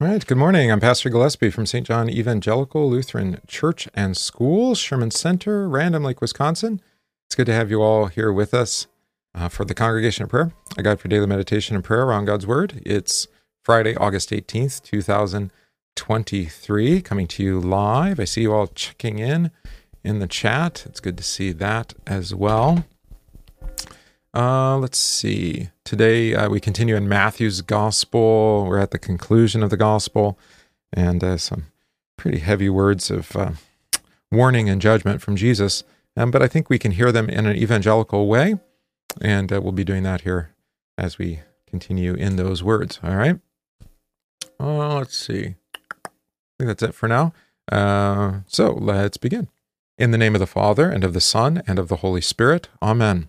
[0.00, 0.26] All right.
[0.26, 0.72] Good morning.
[0.72, 1.86] I'm Pastor Gillespie from St.
[1.86, 6.80] John Evangelical Lutheran Church and School, Sherman Center, Random Lake, Wisconsin.
[7.28, 8.88] It's good to have you all here with us
[9.36, 12.44] uh, for the Congregation of Prayer, a guide for daily meditation and prayer around God's
[12.44, 12.82] Word.
[12.84, 13.28] It's
[13.62, 18.18] Friday, August 18th, 2023, coming to you live.
[18.18, 19.52] I see you all checking in
[20.02, 20.86] in the chat.
[20.86, 22.84] It's good to see that as well.
[24.34, 25.68] Uh, let's see.
[25.84, 28.66] Today uh, we continue in Matthew's Gospel.
[28.68, 30.36] We're at the conclusion of the Gospel,
[30.92, 31.66] and uh, some
[32.16, 33.52] pretty heavy words of uh,
[34.32, 35.84] warning and judgment from Jesus.
[36.16, 38.56] Um, but I think we can hear them in an evangelical way,
[39.20, 40.50] and uh, we'll be doing that here
[40.98, 42.98] as we continue in those words.
[43.04, 43.38] All right.
[44.58, 45.54] Uh, let's see.
[46.04, 46.10] I
[46.58, 47.32] think that's it for now.
[47.70, 49.46] Uh, so let's begin.
[49.96, 52.68] In the name of the Father, and of the Son, and of the Holy Spirit.
[52.82, 53.28] Amen.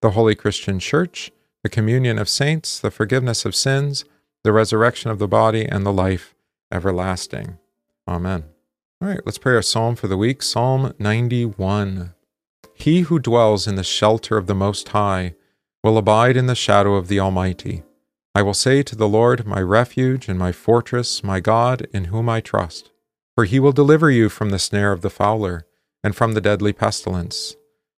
[0.00, 1.30] the Holy Christian Church,
[1.62, 4.04] the communion of saints, the forgiveness of sins,
[4.44, 6.34] the resurrection of the body, and the life
[6.72, 7.58] everlasting.
[8.08, 8.44] Amen.
[9.02, 12.14] All right, let's pray our psalm for the week Psalm 91.
[12.74, 15.34] He who dwells in the shelter of the Most High
[15.82, 17.82] will abide in the shadow of the Almighty.
[18.34, 22.28] I will say to the Lord, my refuge and my fortress, my God, in whom
[22.28, 22.90] I trust.
[23.34, 25.66] For he will deliver you from the snare of the fowler
[26.02, 27.56] and from the deadly pestilence.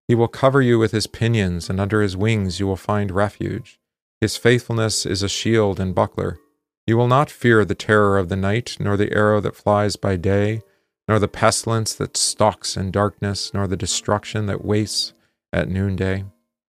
[0.08, 3.78] He will cover you with his pinions, and under his wings you will find refuge.
[4.20, 6.38] His faithfulness is a shield and buckler.
[6.86, 10.16] You will not fear the terror of the night, nor the arrow that flies by
[10.16, 10.62] day,
[11.08, 15.12] nor the pestilence that stalks in darkness, nor the destruction that wastes
[15.52, 16.24] at noonday.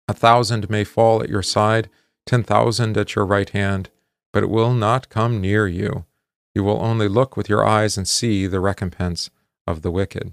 [0.08, 1.88] A thousand may fall at your side,
[2.26, 3.90] ten thousand at your right hand,
[4.32, 6.04] but it will not come near you.
[6.54, 9.30] You will only look with your eyes and see the recompense
[9.66, 10.32] of the wicked.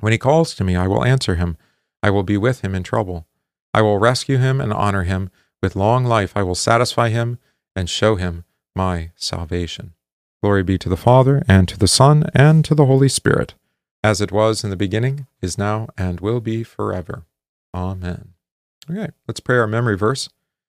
[0.00, 1.56] When he calls to me, I will answer him.
[2.02, 3.26] I will be with him in trouble.
[3.74, 5.30] I will rescue him and honor him.
[5.62, 7.38] With long life I will satisfy him
[7.74, 8.44] and show him
[8.74, 9.94] my salvation.
[10.42, 13.54] Glory be to the Father, and to the Son, and to the Holy Spirit,
[14.04, 17.24] as it was in the beginning, is now, and will be forever.
[17.74, 18.34] Amen.
[18.88, 20.28] Okay, let's pray our memory verse.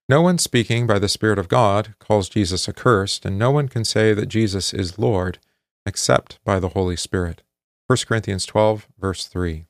[0.09, 3.85] No one speaking by the Spirit of God calls Jesus accursed, and no one can
[3.85, 5.37] say that Jesus is Lord
[5.85, 7.43] except by the Holy Spirit.
[7.89, 9.65] 1 Corinthians 12, verse 3.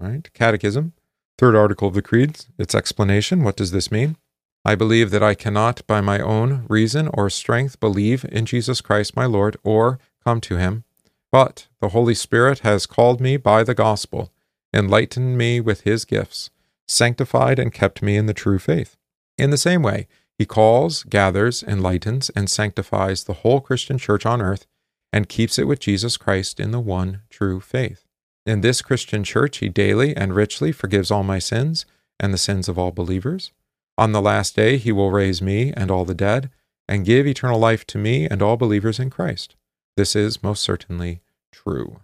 [0.00, 0.92] All right, Catechism,
[1.36, 3.42] third article of the Creed, its explanation.
[3.42, 4.16] What does this mean?
[4.64, 9.16] I believe that I cannot, by my own reason or strength, believe in Jesus Christ
[9.16, 10.84] my Lord or come to him,
[11.32, 14.30] but the Holy Spirit has called me by the gospel,
[14.72, 16.50] enlightened me with his gifts,
[16.86, 18.96] sanctified and kept me in the true faith.
[19.36, 20.06] In the same way,
[20.38, 24.64] he calls, gathers, enlightens, and sanctifies the whole Christian church on earth
[25.14, 28.04] and keeps it with Jesus Christ in the one true faith.
[28.44, 31.86] In this Christian church, he daily and richly forgives all my sins
[32.18, 33.52] and the sins of all believers.
[33.96, 36.50] On the last day, he will raise me and all the dead,
[36.88, 39.54] and give eternal life to me and all believers in Christ.
[39.96, 41.20] This is most certainly
[41.52, 42.00] true.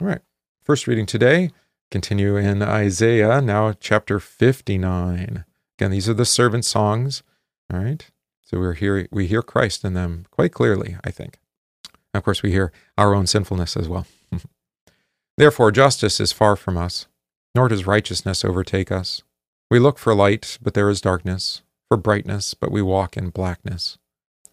[0.00, 0.22] All right,
[0.62, 1.50] first reading today,
[1.90, 5.44] continue in Isaiah, now chapter 59.
[5.78, 7.22] Again, these are the servant songs.
[7.70, 11.38] All right, so we're here, we hear Christ in them quite clearly, I think.
[12.16, 14.06] Of course, we hear our own sinfulness as well.
[15.36, 17.06] Therefore, justice is far from us,
[17.54, 19.22] nor does righteousness overtake us.
[19.70, 23.98] We look for light, but there is darkness, for brightness, but we walk in blackness.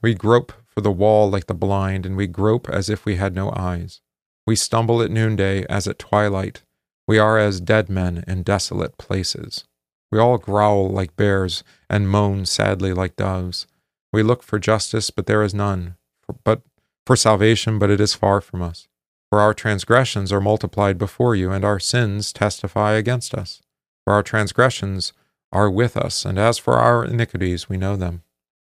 [0.01, 3.35] We grope for the wall like the blind, and we grope as if we had
[3.35, 4.01] no eyes.
[4.45, 6.63] We stumble at noonday as at twilight.
[7.07, 9.65] We are as dead men in desolate places.
[10.11, 13.67] We all growl like bears and moan sadly like doves.
[14.11, 15.95] We look for justice, but there is none.
[16.43, 16.61] But
[17.05, 18.87] for salvation, but it is far from us.
[19.29, 23.61] For our transgressions are multiplied before you, and our sins testify against us.
[24.03, 25.13] For our transgressions
[25.51, 28.23] are with us, and as for our iniquities, we know them.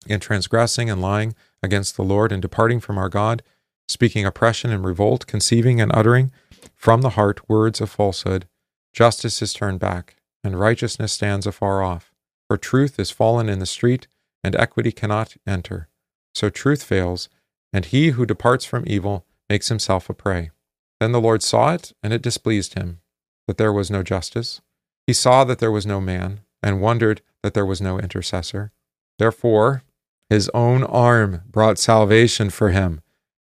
[0.08, 3.42] In transgressing and lying against the Lord and departing from our God,
[3.88, 6.32] speaking oppression and revolt, conceiving and uttering
[6.76, 8.48] from the heart words of falsehood.
[8.94, 12.14] Justice is turned back, and righteousness stands afar off.
[12.48, 14.08] For truth is fallen in the street,
[14.44, 15.88] and equity cannot enter.
[16.34, 17.30] So truth fails,
[17.74, 20.52] and he who departs from evil makes himself a prey.
[21.00, 23.00] Then the Lord saw it, and it displeased him
[23.48, 24.62] that there was no justice.
[25.06, 28.72] He saw that there was no man, and wondered that there was no intercessor.
[29.20, 29.84] Therefore,
[30.30, 33.02] his own arm brought salvation for him,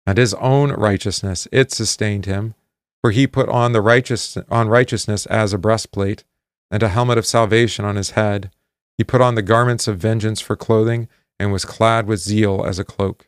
[0.06, 2.54] and his own righteousness it sustained him.
[3.02, 6.24] For he put on the righteous on righteousness as a breastplate,
[6.70, 8.50] and a helmet of salvation on his head.
[8.96, 11.08] He put on the garments of vengeance for clothing,
[11.38, 13.27] and was clad with zeal as a cloak.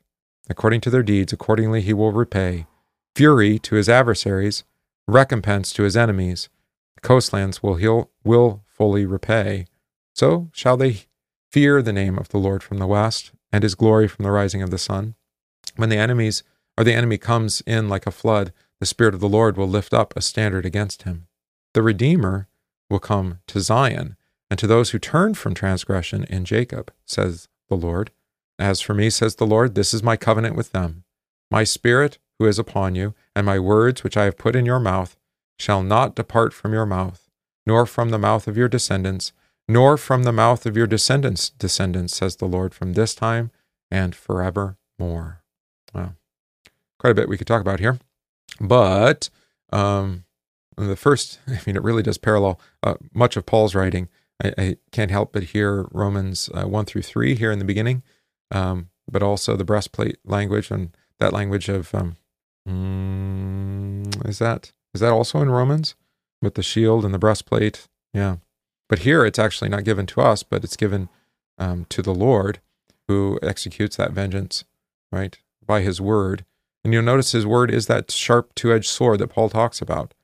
[0.51, 2.67] According to their deeds, accordingly he will repay
[3.15, 4.65] fury to his adversaries,
[5.07, 6.49] recompense to his enemies.
[6.97, 9.67] The coastlands will he'll, will fully repay.
[10.15, 11.05] So shall they
[11.51, 14.63] fear the name of the Lord from the west, and his glory from the rising
[14.63, 15.15] of the sun.
[15.77, 16.43] When the enemies
[16.77, 19.93] or the enemy comes in like a flood, the Spirit of the Lord will lift
[19.93, 21.27] up a standard against him.
[21.75, 22.49] The Redeemer
[22.89, 24.17] will come to Zion,
[24.49, 28.11] and to those who turn from transgression in Jacob, says the Lord.
[28.61, 31.05] As for me, says the Lord, this is my covenant with them.
[31.51, 34.79] My Spirit, who is upon you, and my words which I have put in your
[34.79, 35.17] mouth,
[35.59, 37.31] shall not depart from your mouth,
[37.67, 39.33] nor from the mouth of your descendants,
[39.67, 43.51] nor from the mouth of your descendants' descendants, says the Lord, from this time
[43.91, 45.43] and forevermore.
[45.95, 46.17] Well,
[46.99, 47.99] quite a bit we could talk about here.
[48.61, 49.31] But
[49.73, 50.25] um,
[50.77, 54.11] the first, I mean, it really does parallel uh, much of Paul's writing.
[54.45, 58.03] I, I, can't help but hear Romans uh, 1 through 3 here in the beginning,
[58.51, 62.17] um, but also the breastplate language and that language of um,
[62.69, 65.95] Mm, is that is that also in Romans
[66.43, 67.89] with the shield and the breastplate?
[68.13, 68.37] Yeah,
[68.89, 71.09] but here it's actually not given to us, but it's given
[71.59, 72.61] um, to the Lord
[73.09, 74.65] who executes that vengeance,
[75.11, 76.45] right, by His word.
[76.85, 80.15] And you'll notice His word is that sharp two-edged sword that Paul talks about.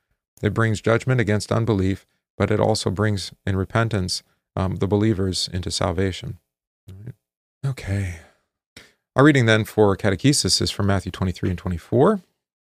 [0.43, 2.06] It brings judgment against unbelief,
[2.37, 4.23] but it also brings in repentance
[4.55, 6.38] um, the believers into salvation.
[7.66, 8.20] Okay.
[9.16, 12.20] Our reading then for catechesis is from Matthew 23 and 24.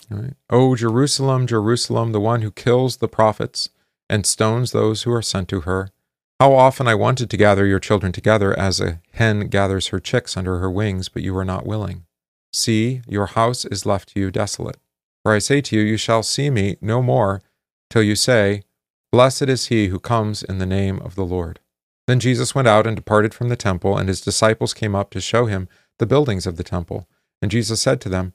[0.08, 0.34] Right.
[0.50, 3.70] O Jerusalem, Jerusalem, the one who kills the prophets
[4.08, 5.90] and stones those who are sent to her.
[6.38, 10.36] How often I wanted to gather your children together as a hen gathers her chicks
[10.36, 12.04] under her wings, but you were not willing.
[12.52, 14.76] See, your house is left to you desolate.
[15.24, 17.42] For I say to you, you shall see me no more
[17.90, 18.62] till you say,
[19.10, 21.58] Blessed is he who comes in the name of the Lord.
[22.06, 25.20] Then Jesus went out and departed from the temple, and his disciples came up to
[25.20, 25.68] show him
[25.98, 27.08] the buildings of the temple.
[27.40, 28.34] And Jesus said to them,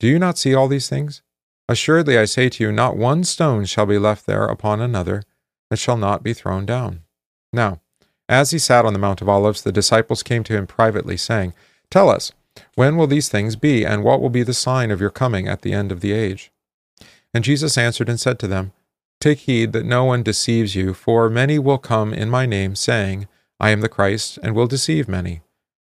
[0.00, 1.22] do you not see all these things?
[1.68, 5.24] Assuredly, I say to you, not one stone shall be left there upon another
[5.70, 7.02] that shall not be thrown down.
[7.52, 7.80] Now,
[8.28, 11.52] as he sat on the Mount of Olives, the disciples came to him privately, saying,
[11.90, 12.32] Tell us,
[12.74, 15.62] when will these things be, and what will be the sign of your coming at
[15.62, 16.52] the end of the age?
[17.34, 18.72] And Jesus answered and said to them,
[19.20, 23.26] Take heed that no one deceives you, for many will come in my name, saying,
[23.58, 25.40] I am the Christ, and will deceive many.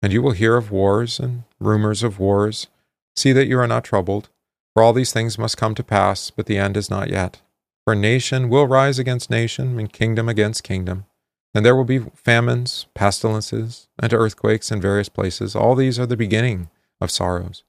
[0.02, 2.68] And you will hear of wars and rumors of wars.
[3.16, 4.30] See that you are not troubled,
[4.74, 7.42] for all these things must come to pass, but the end is not yet.
[7.84, 11.06] For nation will rise against nation, and kingdom against kingdom.
[11.54, 15.56] And there will be famines, pestilences, and earthquakes in various places.
[15.56, 16.70] All these are the beginning
[17.02, 17.64] of sorrows.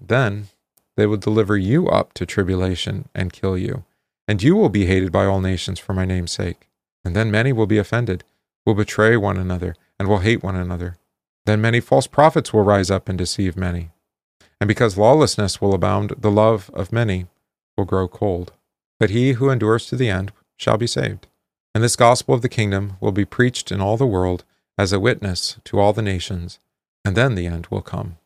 [0.00, 0.48] Then
[0.96, 3.84] they will deliver you up to tribulation and kill you,
[4.26, 6.68] and you will be hated by all nations for my name's sake.
[7.04, 8.24] And then many will be offended,
[8.64, 10.96] will betray one another, and will hate one another.
[11.46, 13.90] Then many false prophets will rise up and deceive many.
[14.60, 17.26] And because lawlessness will abound, the love of many
[17.76, 18.52] will grow cold.
[19.00, 21.26] But he who endures to the end shall be saved.
[21.74, 24.44] And this gospel of the kingdom will be preached in all the world
[24.78, 26.58] as a witness to all the nations,
[27.04, 28.18] and then the end will come.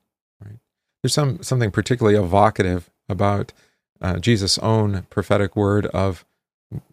[0.45, 0.59] Right?
[1.03, 3.53] There's some something particularly evocative about
[4.01, 6.25] uh, Jesus' own prophetic word of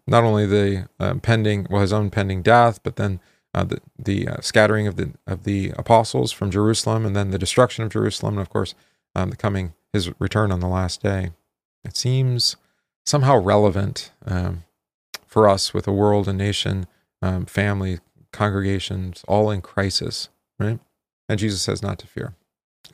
[0.06, 3.20] not only the uh, pending, well, his own pending death, but then
[3.52, 7.38] uh, the the uh, scattering of the of the apostles from Jerusalem, and then the
[7.38, 8.74] destruction of Jerusalem, and of course
[9.14, 11.30] um, the coming his return on the last day.
[11.84, 12.56] It seems
[13.06, 14.64] somehow relevant um,
[15.26, 16.86] for us with a world, a nation,
[17.22, 18.00] um, family,
[18.32, 20.80] congregations, all in crisis, right?
[21.28, 22.34] And Jesus says not to fear.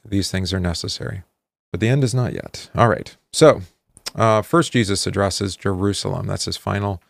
[0.05, 1.23] These things are necessary,
[1.73, 2.71] but the end is not yet.
[2.75, 3.17] All right.
[3.33, 3.63] So,
[4.15, 6.27] uh, first, Jesus addresses Jerusalem.
[6.27, 7.03] That's his final,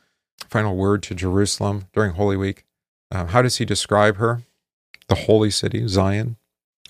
[0.48, 2.64] final word to Jerusalem during Holy Week.
[3.10, 4.42] Uh, how does he describe her?
[5.08, 6.36] The holy city, Zion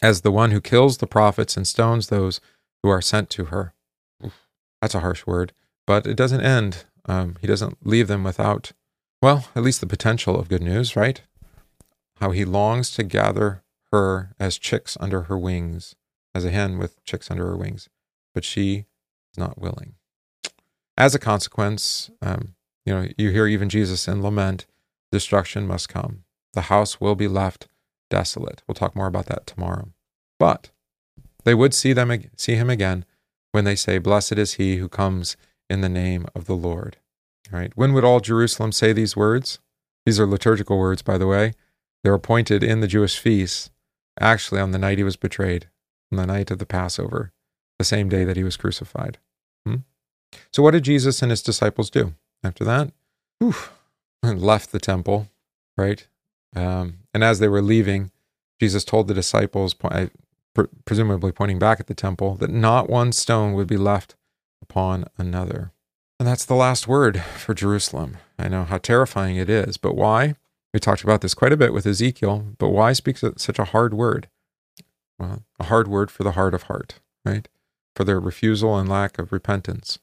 [0.03, 2.41] as the one who kills the prophets and stones those
[2.83, 3.75] who are sent to her.
[4.81, 5.53] That's a harsh word,
[5.87, 6.85] but it doesn't end.
[7.07, 8.73] Um, he doesn't leave them without,
[9.21, 11.21] well, at least the potential of good news, right?
[12.21, 13.63] How he longs to gather
[13.93, 15.95] her as chicks under her wings,
[16.35, 17.89] as a hen with chicks under her wings.
[18.33, 18.87] But she
[19.33, 19.95] is not willing.
[21.01, 22.55] As a consequence, um,
[22.85, 24.67] you know, you hear even Jesus in lament,
[25.11, 26.25] destruction must come.
[26.53, 27.69] The house will be left
[28.11, 28.63] desolate.
[28.69, 29.95] We'll talk more about that tomorrow.
[30.39, 30.71] But
[31.45, 33.07] they would see them see him again
[33.53, 35.39] when they say, "Blessed is he who comes
[35.71, 36.99] in the name of the Lord."
[37.51, 37.73] Right?
[37.75, 39.59] When would all Jerusalem say these words?
[40.05, 41.55] These are liturgical words, by the way.
[42.05, 43.71] They were appointed in the Jewish feasts,
[44.21, 45.71] actually on the night he was betrayed,
[46.13, 47.33] on the night of the Passover,
[47.79, 49.17] the same day that he was crucified.
[50.53, 52.93] So, what did Jesus and his disciples do after that?
[53.39, 53.55] Whew,
[54.23, 55.29] left the temple,
[55.77, 56.07] right?
[56.55, 58.11] Um, and as they were leaving,
[58.59, 59.75] Jesus told the disciples,
[60.85, 64.17] presumably pointing back at the temple, that not one stone would be left
[64.61, 65.73] upon another.
[66.19, 68.19] And that's the last word for Jerusalem.
[68.39, 70.35] I know how terrifying it is, but why?
[70.75, 73.95] We talked about this quite a bit with Ezekiel, but why speak such a hard
[73.95, 74.29] word?
[75.19, 77.49] Well, a hard word for the heart of heart, right?
[77.97, 79.99] For their refusal and lack of repentance.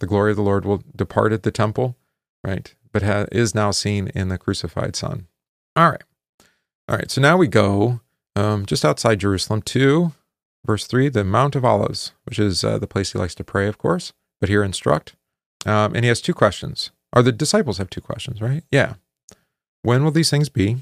[0.00, 1.96] The glory of the Lord will depart at the temple,
[2.44, 2.74] right?
[2.92, 5.28] But ha- is now seen in the crucified Son.
[5.76, 6.02] All right.
[6.88, 7.10] All right.
[7.10, 8.00] So now we go
[8.34, 10.12] um, just outside Jerusalem to
[10.66, 13.66] verse 3, the Mount of Olives, which is uh, the place he likes to pray,
[13.68, 15.14] of course, but here instruct.
[15.66, 16.90] Um, and he has two questions.
[17.12, 18.62] Or the disciples have two questions, right?
[18.70, 18.94] Yeah.
[19.82, 20.78] When will these things be?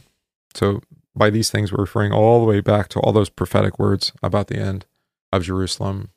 [0.55, 0.83] So
[1.15, 4.49] by these things, we're referring all the way back to all those prophetic words about
[4.49, 4.87] the end
[5.33, 6.11] of Jerusalem.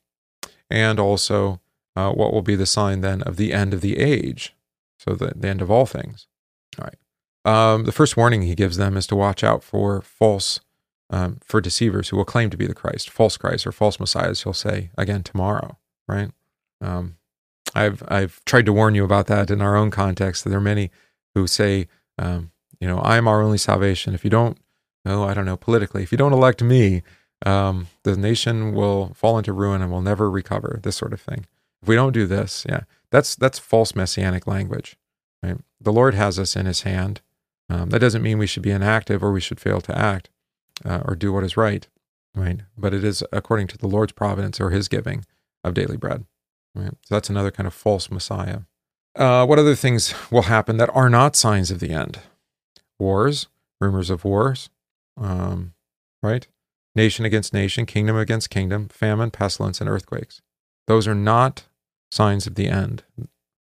[0.69, 1.59] And also,
[1.95, 4.55] uh, what will be the sign then of the end of the age?
[4.97, 6.27] So the, the end of all things.
[6.79, 6.97] All right.
[7.43, 10.59] Um, the first warning he gives them is to watch out for false,
[11.09, 14.43] um, for deceivers who will claim to be the Christ, false Christ or false messiahs.
[14.43, 16.29] He'll say again tomorrow, right?
[16.81, 17.17] Um,
[17.73, 20.43] I've I've tried to warn you about that in our own context.
[20.43, 20.91] There are many
[21.33, 24.13] who say, um, you know, I'm our only salvation.
[24.13, 24.57] If you don't,
[25.05, 26.03] oh, I don't know politically.
[26.03, 27.01] If you don't elect me,
[27.45, 30.79] um, the nation will fall into ruin and will never recover.
[30.83, 31.45] This sort of thing.
[31.81, 34.97] If we don't do this, yeah, that's that's false messianic language.
[35.43, 35.57] Right?
[35.79, 37.21] The Lord has us in His hand.
[37.69, 40.29] Um, that doesn't mean we should be inactive or we should fail to act
[40.83, 41.87] uh, or do what is right,
[42.35, 42.61] right?
[42.77, 45.25] But it is according to the Lord's providence or His giving
[45.63, 46.25] of daily bread.
[46.75, 46.91] Right?
[47.03, 48.61] So that's another kind of false Messiah.
[49.15, 52.19] Uh, what other things will happen that are not signs of the end?
[52.99, 53.47] Wars,
[53.79, 54.69] rumors of wars,
[55.17, 55.73] um,
[56.21, 56.47] right?
[56.95, 60.41] Nation against nation, kingdom against kingdom, famine, pestilence, and earthquakes.
[60.87, 61.63] Those are not
[62.11, 63.03] signs of the end.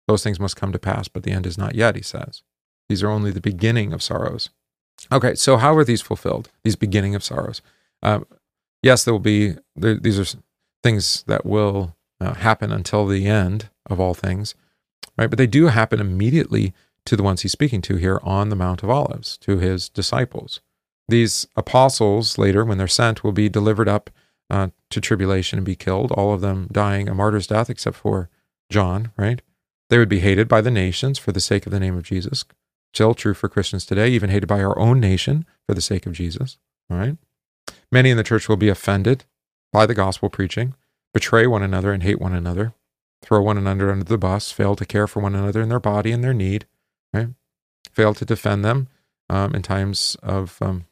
[0.08, 2.42] Those things must come to pass, but the end is not yet, he says.
[2.88, 4.50] These are only the beginning of sorrows.
[5.10, 6.50] Okay, so how are these fulfilled?
[6.64, 7.62] These beginning of sorrows.
[8.02, 8.26] Um,
[8.82, 10.38] yes, there will be, there, these are
[10.82, 14.54] things that will uh, happen until the end of all things,
[15.16, 15.30] right?
[15.30, 16.74] But they do happen immediately
[17.06, 20.60] to the ones he's speaking to here on the Mount of Olives, to his disciples.
[21.08, 24.10] These apostles later, when they're sent, will be delivered up
[24.52, 28.28] uh, to tribulation and be killed, all of them dying a martyr's death, except for
[28.70, 29.40] John, right?
[29.88, 32.44] They would be hated by the nations for the sake of the name of Jesus.
[32.92, 36.12] Still true for Christians today, even hated by our own nation for the sake of
[36.12, 36.58] Jesus,
[36.90, 37.16] right?
[37.90, 39.24] Many in the church will be offended
[39.72, 40.74] by the gospel preaching
[41.14, 42.74] betray one another and hate one another,
[43.22, 46.12] throw one another under the bus, fail to care for one another in their body
[46.12, 46.66] and their need,
[47.12, 47.28] right?
[47.90, 48.88] Fail to defend them
[49.28, 50.86] um, in times of um,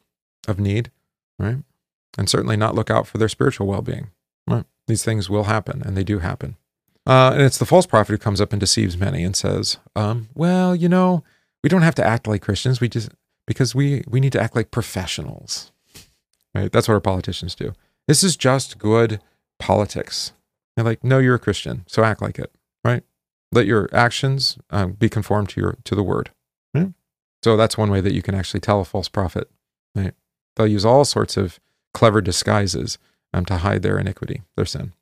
[0.47, 0.91] of need,
[1.39, 1.57] right?
[2.17, 4.09] And certainly not look out for their spiritual well being.
[4.47, 4.65] Right?
[4.87, 6.57] These things will happen, and they do happen.
[7.05, 10.29] Uh, and it's the false prophet who comes up and deceives many and says, um,
[10.35, 11.23] "Well, you know,
[11.63, 12.81] we don't have to act like Christians.
[12.81, 13.09] We just
[13.47, 15.71] because we we need to act like professionals,
[16.53, 16.71] right?
[16.71, 17.73] That's what our politicians do.
[18.07, 19.21] This is just good
[19.59, 20.33] politics.
[20.75, 22.51] You're like, no, you're a Christian, so act like it,
[22.83, 23.03] right?
[23.51, 26.31] Let your actions um, be conformed to your to the word.
[26.73, 26.93] Right?
[27.43, 29.49] So that's one way that you can actually tell a false prophet.
[29.95, 30.13] Right?
[30.55, 31.59] They'll use all sorts of
[31.93, 32.97] clever disguises
[33.33, 34.93] um, to hide their iniquity, their sin.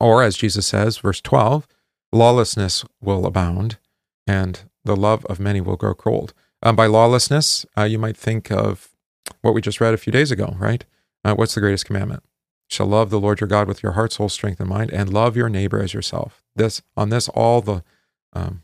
[0.00, 1.66] Or, as Jesus says, verse 12,
[2.12, 3.78] lawlessness will abound,
[4.26, 6.32] and the love of many will grow cold.
[6.62, 8.90] Um, by lawlessness, uh, you might think of
[9.42, 10.84] what we just read a few days ago, right?
[11.24, 12.22] Uh, what's the greatest commandment?
[12.68, 15.36] shall love the Lord your God with your heart, soul, strength, and mind, and love
[15.36, 16.44] your neighbor as yourself.
[16.54, 17.82] This on this all the
[18.34, 18.62] um,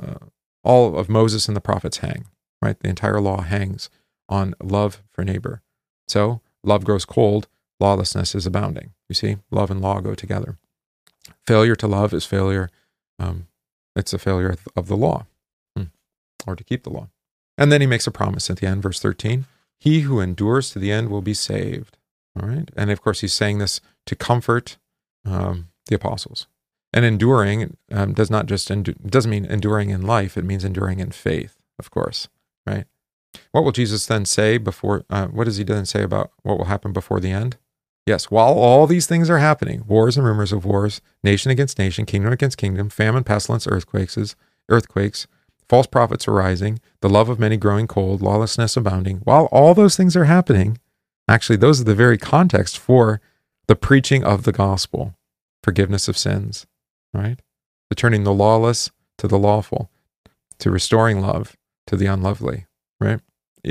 [0.00, 0.26] uh,
[0.62, 2.26] all of Moses and the prophets hang.
[2.60, 3.88] Right, the entire law hangs
[4.28, 5.62] on love for neighbor.
[6.06, 7.48] So love grows cold,
[7.80, 8.92] lawlessness is abounding.
[9.08, 10.58] You see, love and law go together.
[11.46, 12.70] Failure to love is failure.
[13.18, 13.48] Um,
[13.96, 15.26] it's a failure of the law,
[15.76, 15.84] hmm.
[16.46, 17.08] or to keep the law.
[17.56, 19.46] And then he makes a promise at the end, verse 13
[19.80, 21.96] He who endures to the end will be saved.
[22.40, 22.70] All right.
[22.76, 24.76] And of course, he's saying this to comfort
[25.24, 26.46] um, the apostles.
[26.92, 30.38] And enduring um, does not just endu- doesn't mean enduring in life.
[30.38, 32.28] It means enduring in faith, of course.
[32.66, 32.86] Right.
[33.52, 35.04] What will Jesus then say before?
[35.10, 37.56] Uh, what does he then say about what will happen before the end?
[38.06, 42.06] Yes, while all these things are happening, wars and rumors of wars, nation against nation,
[42.06, 44.34] kingdom against kingdom, famine, pestilence, earthquakes,
[44.70, 45.26] earthquakes,
[45.68, 49.18] false prophets arising, the love of many growing cold, lawlessness abounding.
[49.24, 50.78] While all those things are happening,
[51.28, 53.20] actually those are the very context for
[53.66, 55.14] the preaching of the gospel,
[55.62, 56.66] forgiveness of sins,
[57.12, 57.40] right?
[57.90, 59.90] To turning the lawless to the lawful,
[60.60, 61.56] to restoring love
[61.86, 62.64] to the unlovely,
[63.00, 63.20] right?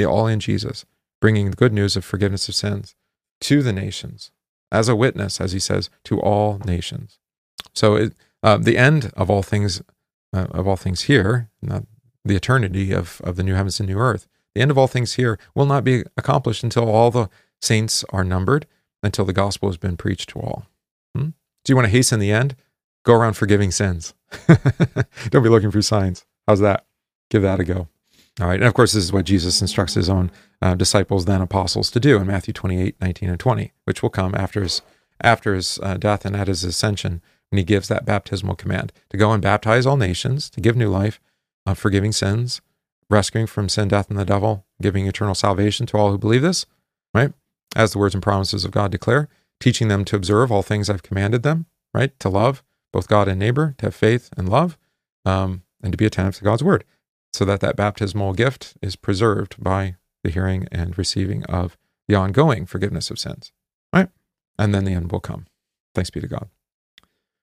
[0.06, 0.86] All in Jesus,
[1.22, 2.96] bringing the good news of forgiveness of sins
[3.42, 4.32] to the nations
[4.72, 7.20] as a witness, as he says, to all nations.
[7.74, 9.82] So it, uh, the end of all things,
[10.34, 11.84] uh, of all things here, not
[12.26, 15.14] the eternity of, of the new heavens and new earth, the end of all things
[15.14, 17.30] here will not be accomplished until all the
[17.62, 18.66] saints are numbered,
[19.04, 20.66] until the gospel has been preached to all.
[21.16, 21.30] Hmm?
[21.64, 22.56] Do you want to hasten the end?
[23.04, 24.14] Go around forgiving sins.
[25.30, 26.26] Don't be looking for signs.
[26.48, 26.86] How's that?
[27.30, 27.88] Give that a go.
[28.40, 28.60] All right.
[28.60, 32.00] And of course, this is what Jesus instructs his own uh, disciples, then apostles, to
[32.00, 34.82] do in Matthew 28, 19, and 20, which will come after his,
[35.22, 39.18] after his uh, death and at his ascension when he gives that baptismal command to
[39.18, 41.20] go and baptize all nations, to give new life,
[41.66, 42.62] uh, forgiving sins,
[43.10, 46.66] rescuing from sin, death, and the devil, giving eternal salvation to all who believe this,
[47.14, 47.34] right?
[47.76, 49.30] As the words and promises of God declare,
[49.60, 52.18] teaching them to observe all things I've commanded them, right?
[52.20, 54.78] To love both God and neighbor, to have faith and love,
[55.26, 56.84] um, and to be attentive to God's word
[57.38, 61.78] so that that baptismal gift is preserved by the hearing and receiving of
[62.08, 63.52] the ongoing forgiveness of sins,
[63.94, 64.10] right?
[64.58, 65.46] And then the end will come.
[65.94, 66.50] Thanks be to God.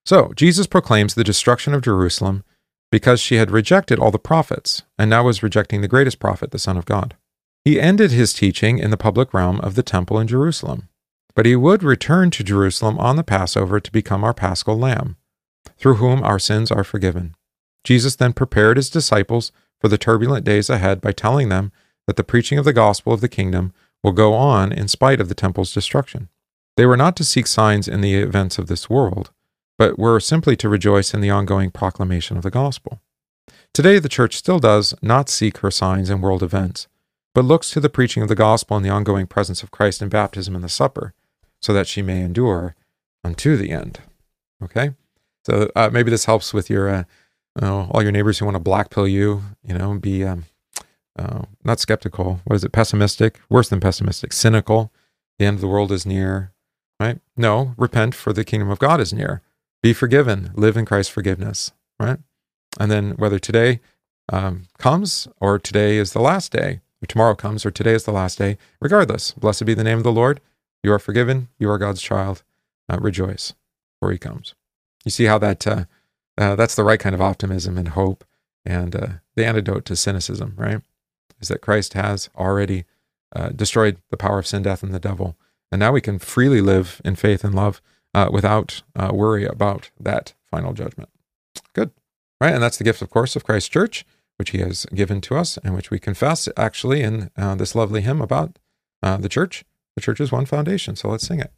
[0.04, 2.42] So, Jesus proclaims the destruction of Jerusalem
[2.90, 6.58] because she had rejected all the prophets and now was rejecting the greatest prophet, the
[6.58, 7.16] Son of God.
[7.64, 10.88] He ended his teaching in the public realm of the temple in Jerusalem,
[11.34, 15.16] but he would return to Jerusalem on the Passover to become our paschal lamb,
[15.78, 17.34] through whom our sins are forgiven.
[17.84, 19.52] Jesus then prepared his disciples
[19.84, 21.70] for the turbulent days ahead by telling them
[22.06, 25.28] that the preaching of the gospel of the kingdom will go on in spite of
[25.28, 26.30] the temple's destruction.
[26.78, 29.30] They were not to seek signs in the events of this world,
[29.76, 33.02] but were simply to rejoice in the ongoing proclamation of the gospel.
[33.74, 36.88] Today, the church still does not seek her signs in world events,
[37.34, 40.08] but looks to the preaching of the gospel and the ongoing presence of Christ in
[40.08, 41.12] baptism and the supper,
[41.60, 42.74] so that she may endure
[43.22, 44.00] unto the end.
[44.62, 44.92] Okay?
[45.44, 47.04] So uh, maybe this helps with your uh,
[47.60, 50.44] uh, all your neighbors who want to black pill you, you know, be um,
[51.18, 52.40] uh, not skeptical.
[52.44, 52.72] What is it?
[52.72, 54.92] Pessimistic, worse than pessimistic, cynical.
[55.38, 56.52] The end of the world is near,
[56.98, 57.18] right?
[57.36, 59.42] No, repent for the kingdom of God is near.
[59.82, 60.50] Be forgiven.
[60.54, 62.18] Live in Christ's forgiveness, right?
[62.78, 63.80] And then whether today
[64.32, 68.12] um, comes or today is the last day, or tomorrow comes or today is the
[68.12, 70.40] last day, regardless, blessed be the name of the Lord.
[70.82, 71.48] You are forgiven.
[71.58, 72.42] You are God's child.
[72.88, 73.54] Uh, rejoice,
[74.00, 74.54] for He comes.
[75.04, 75.66] You see how that
[76.36, 78.24] uh, that's the right kind of optimism and hope,
[78.64, 80.80] and uh, the antidote to cynicism, right?
[81.40, 82.84] Is that Christ has already
[83.34, 85.36] uh, destroyed the power of sin, death, and the devil,
[85.70, 87.80] and now we can freely live in faith and love
[88.14, 91.10] uh, without uh, worry about that final judgment.
[91.72, 91.90] Good,
[92.40, 92.54] right?
[92.54, 94.04] And that's the gift, of course, of Christ's church,
[94.36, 98.00] which He has given to us, and which we confess actually in uh, this lovely
[98.00, 98.58] hymn about
[99.02, 99.64] the church.
[99.96, 100.96] The church is one foundation.
[100.96, 101.52] So let's sing it.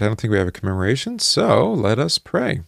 [0.00, 2.62] Right, I don't think we have a commemoration, so let us pray.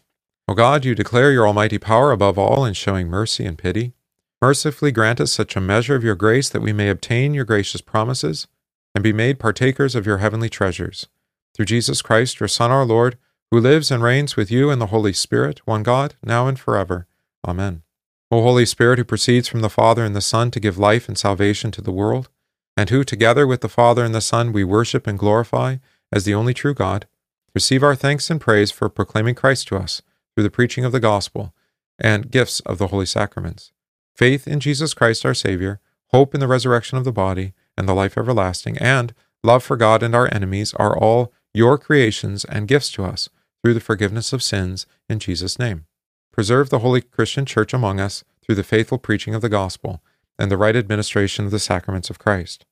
[0.48, 3.94] O God, you declare your almighty power above all in showing mercy and pity.
[4.40, 7.80] Mercifully grant us such a measure of your grace that we may obtain your gracious
[7.80, 8.48] promises
[8.94, 11.06] and be made partakers of your heavenly treasures.
[11.54, 13.16] Through Jesus Christ, your Son, our Lord,
[13.50, 17.06] who lives and reigns with you in the Holy Spirit, one God, now and forever.
[17.46, 17.82] Amen.
[18.30, 21.16] O Holy Spirit, who proceeds from the Father and the Son to give life and
[21.16, 22.28] salvation to the world,
[22.76, 25.76] and who, together with the Father and the Son, we worship and glorify
[26.10, 27.06] as the only true God,
[27.54, 30.02] receive our thanks and praise for proclaiming Christ to us
[30.34, 31.54] through the preaching of the gospel
[31.98, 33.72] and gifts of the holy sacraments.
[34.14, 37.94] Faith in Jesus Christ our Savior, hope in the resurrection of the body and the
[37.94, 42.90] life everlasting, and love for God and our enemies are all your creations and gifts
[42.92, 43.28] to us
[43.62, 45.86] through the forgiveness of sins in Jesus' name.
[46.32, 50.02] Preserve the holy Christian church among us through the faithful preaching of the gospel
[50.38, 52.64] and the right administration of the sacraments of Christ.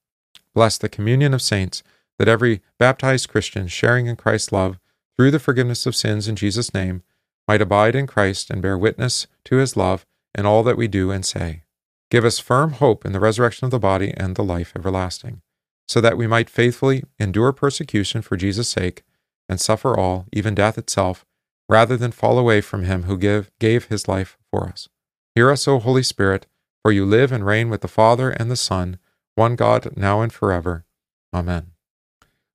[0.54, 1.82] Bless the communion of saints,
[2.20, 4.78] that every baptized Christian sharing in Christ's love
[5.16, 7.02] through the forgiveness of sins in Jesus' name
[7.48, 10.04] might abide in Christ and bear witness to his love
[10.36, 11.62] in all that we do and say.
[12.10, 15.40] Give us firm hope in the resurrection of the body and the life everlasting,
[15.88, 19.02] so that we might faithfully endure persecution for Jesus' sake
[19.48, 21.24] and suffer all, even death itself,
[21.70, 24.90] rather than fall away from him who give, gave his life for us.
[25.34, 26.46] Hear us, O Holy Spirit,
[26.82, 28.98] for you live and reign with the Father and the Son,
[29.36, 30.84] one God, now and forever.
[31.32, 31.68] Amen.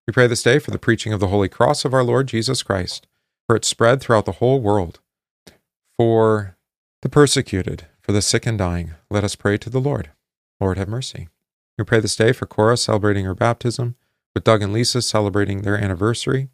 [0.08, 2.62] We pray this day for the preaching of the Holy Cross of our Lord Jesus
[2.62, 3.08] Christ,
[3.48, 5.00] for its spread throughout the whole world.
[5.98, 6.56] For
[7.02, 10.12] the persecuted, for the sick and dying, let us pray to the Lord.
[10.60, 11.30] Lord, have mercy.
[11.80, 13.96] We pray this day for Cora celebrating her baptism,
[14.36, 16.50] with Doug and Lisa celebrating their anniversary.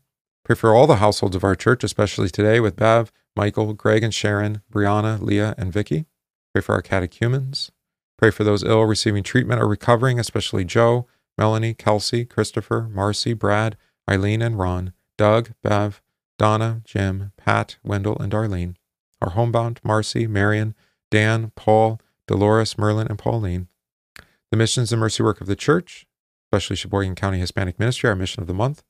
[0.46, 4.14] Pray for all the households of our church, especially today with Bev, Michael, Greg and
[4.14, 6.06] Sharon, Brianna, Leah, and Vicky.
[6.54, 7.70] Pray for our catechumens.
[8.18, 11.06] Pray for those ill receiving treatment or recovering, especially Joe,
[11.38, 13.78] Melanie, Kelsey, Christopher, Marcy, Brad,
[14.10, 16.02] Eileen, and Ron, Doug, Bev,
[16.38, 18.76] Donna, Jim, Pat, Wendell, and Darlene.
[19.22, 20.74] Our homebound, Marcy, Marion,
[21.12, 23.68] Dan, Paul, Dolores, Merlin, and Pauline.
[24.50, 26.08] The missions and mercy work of the church,
[26.48, 28.84] especially Sheboygan County Hispanic Ministry, our mission of the month.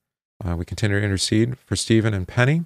[0.43, 2.65] Uh, we continue to intercede for Stephen and Penny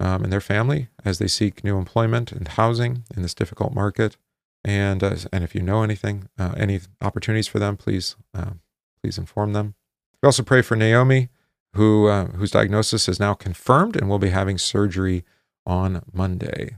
[0.00, 4.16] um, and their family as they seek new employment and housing in this difficult market.
[4.64, 8.50] And uh, and if you know anything, uh, any opportunities for them, please uh,
[9.02, 9.74] please inform them.
[10.22, 11.28] We also pray for Naomi,
[11.74, 15.24] who uh, whose diagnosis is now confirmed and will be having surgery
[15.66, 16.76] on Monday,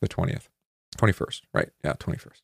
[0.00, 0.48] the twentieth,
[0.96, 1.44] twenty first.
[1.54, 1.70] Right?
[1.84, 2.42] Yeah, twenty first.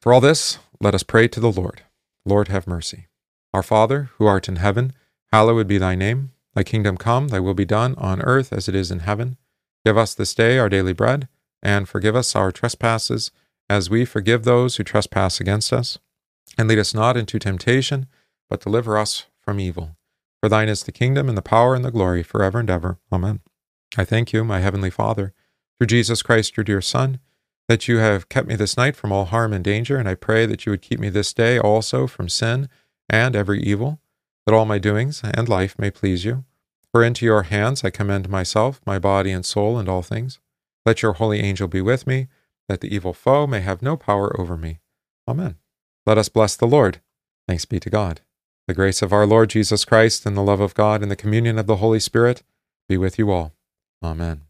[0.00, 1.82] For all this, let us pray to the Lord.
[2.24, 3.06] Lord, have mercy.
[3.52, 4.92] Our Father, who art in heaven,
[5.32, 6.32] hallowed be thy name.
[6.54, 9.36] Thy kingdom come, thy will be done on earth as it is in heaven.
[9.84, 11.28] Give us this day our daily bread,
[11.62, 13.30] and forgive us our trespasses,
[13.68, 15.98] as we forgive those who trespass against us.
[16.58, 18.06] And lead us not into temptation,
[18.50, 19.96] but deliver us from evil.
[20.42, 22.98] For thine is the kingdom, and the power, and the glory, forever and ever.
[23.10, 23.40] Amen.
[23.96, 25.32] I thank you, my heavenly Father,
[25.78, 27.20] through Jesus Christ, your dear Son,
[27.68, 30.44] that you have kept me this night from all harm and danger, and I pray
[30.46, 32.68] that you would keep me this day also from sin
[33.08, 34.00] and every evil,
[34.44, 36.44] that all my doings and life may please you.
[36.92, 40.40] For into your hands I commend myself, my body and soul, and all things.
[40.84, 42.26] Let your holy angel be with me,
[42.68, 44.80] that the evil foe may have no power over me.
[45.28, 45.56] Amen.
[46.06, 47.00] Let us bless the Lord.
[47.46, 48.22] Thanks be to God.
[48.66, 51.58] The grace of our Lord Jesus Christ and the love of God and the communion
[51.58, 52.42] of the Holy Spirit
[52.88, 53.52] be with you all.
[54.02, 54.42] Amen.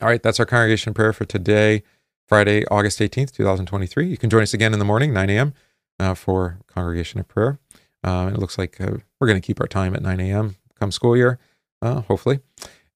[0.00, 1.82] All right, that's our congregation prayer for today,
[2.26, 4.06] Friday, August 18th, 2023.
[4.06, 5.54] You can join us again in the morning, 9 a.m.,
[5.98, 7.58] uh, for congregation of prayer.
[8.02, 10.56] Uh, it looks like uh, we're going to keep our time at 9 a.m.
[10.78, 11.38] come school year,
[11.82, 12.40] uh, hopefully.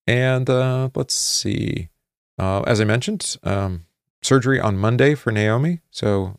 [0.06, 1.90] And uh, let's see.
[2.38, 3.84] Uh, as I mentioned, um,
[4.22, 5.80] surgery on Monday for Naomi.
[5.90, 6.38] So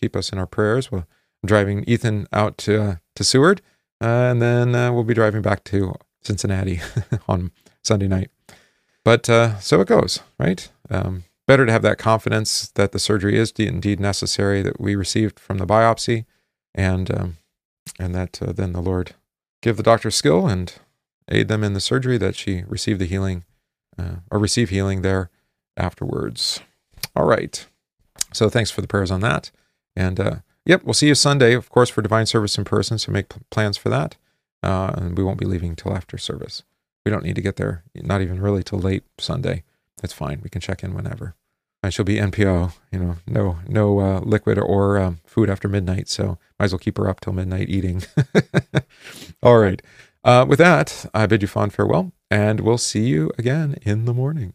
[0.00, 0.90] keep us in our prayers.
[0.90, 1.06] We'll,
[1.44, 3.60] driving Ethan out to, to Seward,
[4.00, 6.80] and then we'll be driving back to Cincinnati
[7.28, 7.52] on
[7.82, 8.30] Sunday night.
[9.04, 10.68] But uh, so it goes, right?
[10.90, 15.38] Um, better to have that confidence that the surgery is indeed necessary that we received
[15.38, 16.24] from the biopsy,
[16.74, 17.36] and um,
[17.98, 19.14] and that uh, then the Lord
[19.62, 20.74] give the doctor skill and
[21.30, 23.44] aid them in the surgery that she receive the healing
[23.98, 25.30] uh, or receive healing there
[25.76, 26.60] afterwards.
[27.14, 27.66] All right.
[28.32, 29.50] So thanks for the prayers on that,
[29.94, 32.98] and uh, yep, we'll see you Sunday, of course, for divine service in person.
[32.98, 34.16] So make plans for that,
[34.62, 36.62] uh, and we won't be leaving till after service.
[37.04, 39.62] We don't need to get there, not even really till late Sunday.
[40.00, 40.40] That's fine.
[40.42, 41.34] We can check in whenever.
[41.82, 46.08] And she'll be NPO, you know, no no uh, liquid or um, food after midnight.
[46.08, 48.02] So might as well keep her up till midnight eating.
[49.42, 49.82] All right.
[50.24, 54.14] Uh, with that, I bid you fond farewell, and we'll see you again in the
[54.14, 54.54] morning.